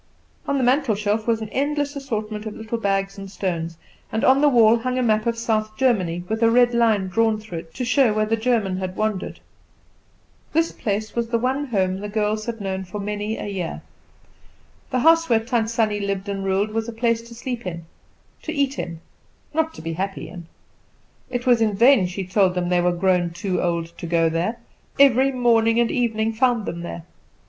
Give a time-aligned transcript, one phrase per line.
[0.47, 3.77] On the mantelshelf was an endless assortment of little bags and stones;
[4.11, 7.39] and on the wall hung a map of South Germany, with a red line drawn
[7.39, 9.39] through it to show where the German had wandered.
[10.53, 13.83] This place was the one home the girls had known for many a year.
[14.89, 17.85] The house where Tant Sannie lived and ruled was a place to sleep in,
[18.41, 19.01] to eat in,
[19.53, 20.47] not to be happy in.
[21.29, 24.57] It was in vain she told them they were grown too old to go there;
[24.99, 27.03] every morning and evening found them there.